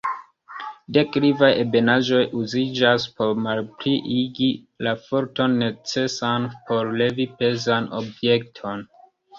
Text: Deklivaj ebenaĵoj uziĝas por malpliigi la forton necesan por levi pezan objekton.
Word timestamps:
Deklivaj 0.95 1.49
ebenaĵoj 1.63 2.21
uziĝas 2.39 3.05
por 3.19 3.35
malpliigi 3.49 4.49
la 4.89 4.97
forton 5.05 5.57
necesan 5.63 6.51
por 6.67 6.95
levi 7.05 7.31
pezan 7.43 7.93
objekton. 8.05 8.89